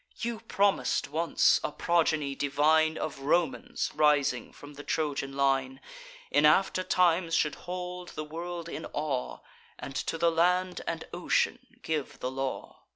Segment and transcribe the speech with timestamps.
[0.17, 5.79] You promis'd once, a progeny divine Of Romans, rising from the Trojan line,
[6.31, 9.41] In after times should hold the world in awe,
[9.77, 12.81] And to the land and ocean give the law.